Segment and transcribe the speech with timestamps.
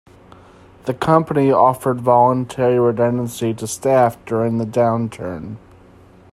[0.85, 5.57] The company offered voluntary redundancy to staff during the downturn.